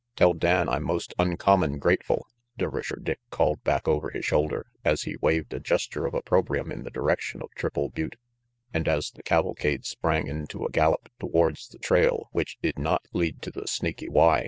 [0.15, 2.25] "Tell Dan Merrill I'm most uncommon grateful,"
[2.57, 6.81] Dervisher Dick called back over his shoulder, as he waved a gesture of opprobrium in
[6.81, 8.15] the direction of Triple Butte,
[8.73, 13.43] and as the cavalcade sprang into a gallop towards the trail which did not lead
[13.43, 14.39] to the Snaky Y.